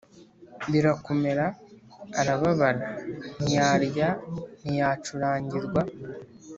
birakomera 0.71 1.45
arababara 2.21 2.81
ntiyarya 3.41 4.09
ntiyacurangirwa 4.61 5.81